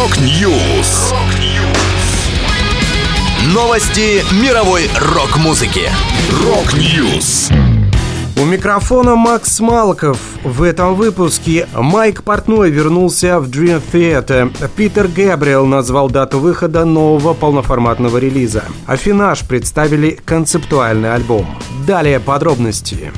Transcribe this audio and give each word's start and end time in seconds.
Rock 0.00 0.50
News. 0.50 1.12
Новости 3.52 4.24
мировой 4.42 4.88
рок-музыки. 4.98 5.90
Rock 6.42 6.90
News. 6.90 7.50
У 8.40 8.46
микрофона 8.46 9.14
Макс 9.14 9.60
Малков. 9.60 10.16
В 10.42 10.62
этом 10.62 10.94
выпуске 10.94 11.68
Майк 11.74 12.22
Портной 12.22 12.70
вернулся 12.70 13.40
в 13.40 13.50
Dream 13.50 13.82
Theater. 13.92 14.50
Питер 14.74 15.06
Гэбриэл 15.06 15.66
назвал 15.66 16.08
дату 16.08 16.38
выхода 16.38 16.86
нового 16.86 17.34
полноформатного 17.34 18.16
релиза. 18.16 18.64
Афинаж 18.86 19.40
представили 19.40 20.18
концептуальный 20.24 21.12
альбом. 21.12 21.46
Далее 21.86 22.20
подробности. 22.20 23.12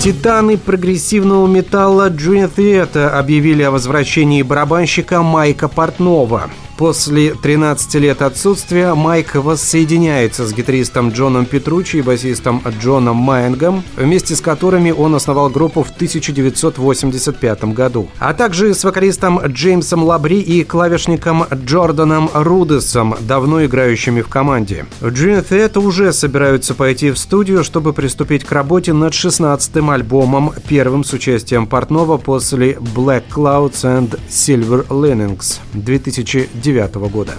Титаны 0.00 0.56
прогрессивного 0.56 1.46
металла 1.46 2.08
Dream 2.08 2.50
Theater 2.56 3.08
объявили 3.10 3.62
о 3.64 3.70
возвращении 3.70 4.40
барабанщика 4.40 5.20
Майка 5.20 5.68
Портнова. 5.68 6.50
После 6.80 7.34
13 7.34 7.96
лет 7.96 8.22
отсутствия 8.22 8.94
Майк 8.94 9.34
воссоединяется 9.34 10.46
с 10.46 10.54
гитаристом 10.54 11.10
Джоном 11.10 11.44
Петручи 11.44 11.98
и 11.98 12.00
басистом 12.00 12.62
Джоном 12.80 13.16
Майнгом, 13.16 13.84
вместе 13.98 14.34
с 14.34 14.40
которыми 14.40 14.90
он 14.90 15.14
основал 15.14 15.50
группу 15.50 15.82
в 15.82 15.90
1985 15.90 17.64
году, 17.64 18.08
а 18.18 18.32
также 18.32 18.72
с 18.72 18.82
вокалистом 18.82 19.40
Джеймсом 19.44 20.04
Лабри 20.04 20.40
и 20.40 20.64
клавишником 20.64 21.44
Джорданом 21.52 22.30
Рудесом, 22.32 23.14
давно 23.20 23.62
играющими 23.66 24.22
в 24.22 24.28
команде. 24.28 24.86
Dream 25.02 25.46
Theater 25.46 25.80
уже 25.80 26.14
собираются 26.14 26.74
пойти 26.74 27.10
в 27.10 27.18
студию, 27.18 27.62
чтобы 27.62 27.92
приступить 27.92 28.44
к 28.44 28.52
работе 28.52 28.94
над 28.94 29.12
16-м 29.12 29.89
альбомом, 29.90 30.52
первым 30.68 31.04
с 31.04 31.12
участием 31.12 31.66
Портнова 31.66 32.16
после 32.16 32.72
Black 32.72 33.24
Clouds 33.30 33.82
and 33.84 34.18
Silver 34.28 34.86
Linings 34.88 35.58
2009 35.74 36.30
2009 36.60 37.10
года. 37.10 37.34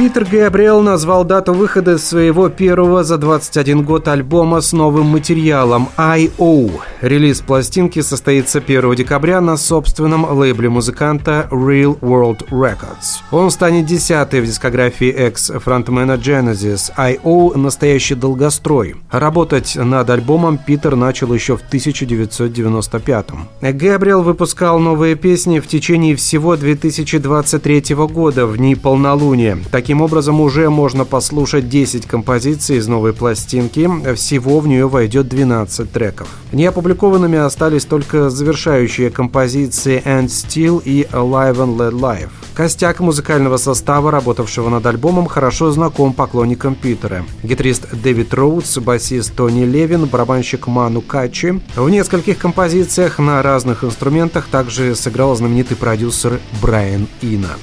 Питер 0.00 0.24
Габриэл 0.24 0.80
назвал 0.80 1.24
дату 1.24 1.52
выхода 1.52 1.98
своего 1.98 2.48
первого 2.48 3.04
за 3.04 3.18
21 3.18 3.84
год 3.84 4.08
альбома 4.08 4.62
с 4.62 4.72
новым 4.72 5.08
материалом 5.08 5.90
I.O. 5.98 6.70
Релиз 7.02 7.42
пластинки 7.42 8.00
состоится 8.00 8.60
1 8.60 8.94
декабря 8.94 9.42
на 9.42 9.58
собственном 9.58 10.24
лейбле 10.24 10.70
музыканта 10.70 11.48
Real 11.50 12.00
World 12.00 12.48
Records. 12.48 13.20
Он 13.30 13.50
станет 13.50 13.84
десятый 13.84 14.40
в 14.40 14.46
дискографии 14.46 15.10
экс-фронтмена 15.10 16.12
Genesis. 16.12 16.90
I.O.– 16.96 17.52
настоящий 17.58 18.14
долгострой. 18.14 18.96
Работать 19.10 19.76
над 19.76 20.08
альбомом 20.08 20.56
Питер 20.56 20.96
начал 20.96 21.34
еще 21.34 21.58
в 21.58 21.62
1995 21.62 23.26
-м. 23.60 23.72
Габриэл 23.72 24.22
выпускал 24.22 24.78
новые 24.78 25.14
песни 25.14 25.58
в 25.58 25.66
течение 25.66 26.16
всего 26.16 26.56
2023 26.56 27.94
года 28.06 28.46
в 28.46 28.56
дни 28.56 28.74
полнолуния. 28.74 29.58
Таким 29.70 29.89
Таким 29.90 30.02
образом, 30.02 30.40
уже 30.40 30.70
можно 30.70 31.04
послушать 31.04 31.68
10 31.68 32.06
композиций 32.06 32.76
из 32.76 32.86
новой 32.86 33.12
пластинки. 33.12 33.90
Всего 34.14 34.60
в 34.60 34.68
нее 34.68 34.88
войдет 34.88 35.26
12 35.26 35.90
треков. 35.90 36.28
Не 36.52 36.66
опубликованными 36.66 37.36
остались 37.36 37.86
только 37.86 38.30
завершающие 38.30 39.10
композиции 39.10 40.00
And 40.06 40.26
Still 40.26 40.80
и 40.84 41.08
Alive 41.10 41.56
and 41.56 41.76
Let 41.76 41.90
Live. 41.90 42.28
Костяк 42.54 43.00
музыкального 43.00 43.56
состава, 43.56 44.12
работавшего 44.12 44.68
над 44.68 44.86
альбомом, 44.86 45.26
хорошо 45.26 45.72
знаком 45.72 46.12
поклонникам 46.12 46.76
Питера. 46.76 47.24
Гитарист 47.42 47.92
Дэвид 47.92 48.32
Роудс, 48.32 48.78
басист 48.78 49.34
Тони 49.34 49.64
Левин, 49.64 50.06
барабанщик 50.06 50.68
Ману 50.68 51.00
Качи. 51.00 51.60
В 51.74 51.90
нескольких 51.90 52.38
композициях 52.38 53.18
на 53.18 53.42
разных 53.42 53.82
инструментах 53.82 54.46
также 54.46 54.94
сыграл 54.94 55.34
знаменитый 55.34 55.76
продюсер 55.76 56.38
Брайан 56.62 57.08
Ина. 57.22 57.56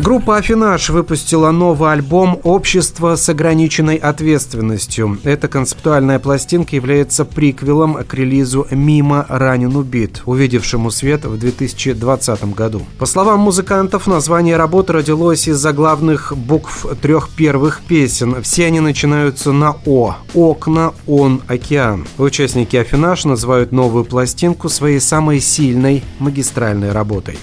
Группа 0.00 0.36
«Афинаж» 0.36 0.90
выпустила 0.90 1.50
новый 1.52 1.92
альбом 1.92 2.38
«Общество 2.42 3.16
с 3.16 3.28
ограниченной 3.28 3.96
ответственностью». 3.96 5.18
Эта 5.24 5.48
концептуальная 5.48 6.18
пластинка 6.18 6.76
является 6.76 7.24
приквелом 7.24 7.94
к 8.04 8.12
релизу 8.12 8.66
«Мимо 8.70 9.24
ранен 9.28 9.74
убит», 9.74 10.22
увидевшему 10.26 10.90
свет 10.90 11.24
в 11.24 11.38
2020 11.38 12.54
году. 12.54 12.82
По 12.98 13.06
словам 13.06 13.40
музыкантов, 13.40 14.06
название 14.06 14.56
работы 14.56 14.92
родилось 14.92 15.48
из 15.48 15.56
заглавных 15.56 16.32
букв 16.36 16.86
трех 17.00 17.30
первых 17.30 17.80
песен. 17.82 18.42
Все 18.42 18.66
они 18.66 18.80
начинаются 18.80 19.52
на 19.52 19.76
«О»– 19.86 20.16
«Окна», 20.34 20.92
«Он», 21.06 21.40
«Океан». 21.46 22.06
Участники 22.18 22.76
«Афинаж» 22.76 23.24
называют 23.24 23.72
новую 23.72 24.04
пластинку 24.04 24.68
своей 24.68 25.00
самой 25.00 25.40
сильной 25.40 26.04
магистральной 26.18 26.92
работой. 26.92 27.38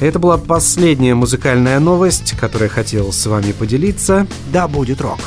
Это 0.00 0.20
была 0.20 0.38
последняя 0.38 1.14
музыкальная 1.14 1.80
новость, 1.80 2.36
которую 2.38 2.70
хотел 2.70 3.12
с 3.12 3.26
вами 3.26 3.50
поделиться. 3.50 4.28
Да 4.52 4.68
будет 4.68 5.00
рок! 5.00 5.18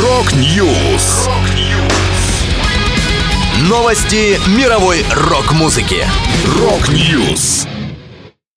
Rock 0.00 0.57
News! 0.57 1.28
Новости 3.68 4.38
мировой 4.56 5.04
рок-музыки. 5.10 6.04
Rock 6.60 7.07
News! 7.07 7.66